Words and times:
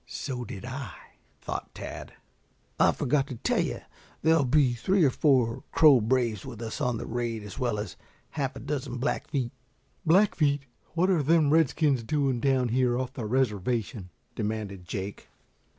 "So 0.07 0.43
did 0.43 0.65
I," 0.65 0.93
thought 1.41 1.75
Tad. 1.75 2.13
"I 2.79 2.91
forgot 2.91 3.27
to 3.27 3.35
tell 3.35 3.59
you 3.61 3.73
that 3.73 3.91
there'll 4.23 4.45
be 4.45 4.73
three 4.73 5.03
or 5.03 5.11
four 5.11 5.63
Crow 5.71 6.01
braves 6.01 6.43
with 6.43 6.59
us 6.63 6.81
on 6.81 6.97
the 6.97 7.05
raid 7.05 7.43
as 7.43 7.59
well 7.59 7.77
as 7.77 7.97
half 8.31 8.55
a 8.55 8.59
dozen 8.59 8.97
Blackfeet?" 8.97 9.51
"Blackfeet? 10.03 10.63
What 10.95 11.11
are 11.11 11.21
them 11.21 11.51
redskins 11.51 12.01
doing 12.01 12.39
down 12.39 12.69
here, 12.69 12.97
off 12.97 13.13
the 13.13 13.25
reservation?" 13.27 14.09
demanded 14.33 14.85
Jake. 14.87 15.27